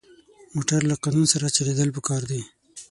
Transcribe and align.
موټر 0.53 0.81
له 0.89 0.95
قانون 1.03 1.25
سره 1.33 1.53
چلېدل 1.55 1.89
پکار 1.95 2.21
دي. 2.31 2.41